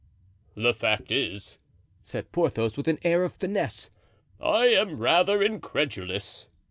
"The 0.55 0.73
fact 0.73 1.11
is," 1.11 1.59
said 2.01 2.31
Porthos, 2.31 2.75
with 2.75 2.87
an 2.87 2.97
air 3.03 3.23
of 3.23 3.33
finesse, 3.35 3.91
"I 4.39 4.65
am 4.65 4.97
rather 4.97 5.43
incredulous." 5.43 6.47